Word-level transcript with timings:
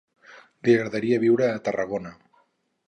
Li 0.67 0.73
agradaria 0.77 1.21
viure 1.25 1.51
a 1.51 1.63
Tarragona. 1.69 2.17